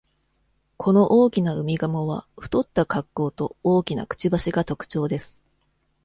[0.77, 5.43] この大きな海鴨は、太った格好と大きな口ばしが特徴です。